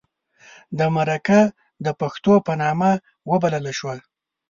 د 0.77 0.79
مرکه 0.95 1.39
د 1.85 1.87
پښتو 1.99 2.33
په 2.45 2.53
نامه 2.61 2.91
وبلله 3.29 3.71
شوه. 3.79 3.95